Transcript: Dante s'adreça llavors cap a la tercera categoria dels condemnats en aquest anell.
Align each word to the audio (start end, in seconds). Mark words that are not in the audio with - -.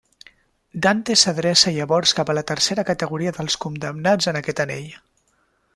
Dante 0.85 1.17
s'adreça 1.23 1.73
llavors 1.75 2.15
cap 2.21 2.33
a 2.33 2.37
la 2.39 2.45
tercera 2.53 2.87
categoria 2.89 3.35
dels 3.39 3.61
condemnats 3.67 4.33
en 4.33 4.41
aquest 4.41 4.65
anell. 4.67 4.89